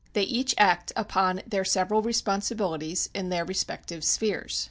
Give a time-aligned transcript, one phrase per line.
[0.13, 4.59] They each act upon their several responsibilities in their respective spheres.